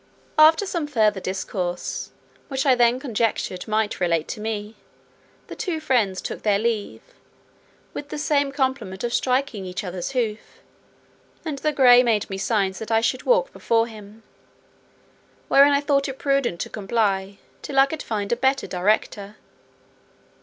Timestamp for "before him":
13.53-14.23